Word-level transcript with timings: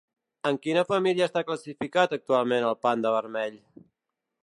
En 0.51 0.55
quina 0.63 0.83
família 0.91 1.27
està 1.29 1.45
classificat 1.51 2.17
actualment 2.19 2.69
el 2.71 2.79
panda 2.87 3.17
vermell? 3.19 3.65